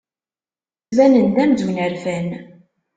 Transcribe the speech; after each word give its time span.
Ttbanen-d 0.83 1.37
amzun 1.43 1.77
rfan. 1.93 2.29